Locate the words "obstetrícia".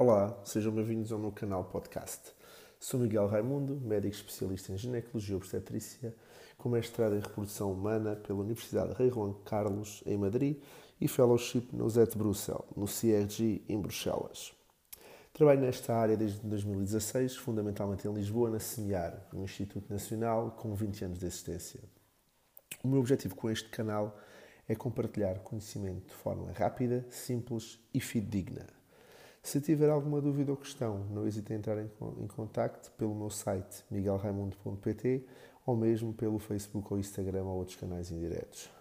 5.36-6.14